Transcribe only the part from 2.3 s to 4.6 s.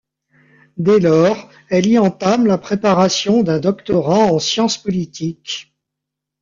la préparation d'un doctorat en